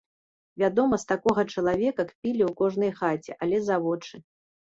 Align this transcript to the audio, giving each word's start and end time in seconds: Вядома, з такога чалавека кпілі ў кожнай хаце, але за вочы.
Вядома, 0.61 0.95
з 1.01 1.05
такога 1.11 1.43
чалавека 1.57 2.05
кпілі 2.11 2.41
ў 2.45 2.51
кожнай 2.61 2.91
хаце, 3.01 3.31
але 3.47 3.57
за 3.67 3.75
вочы. 3.85 4.15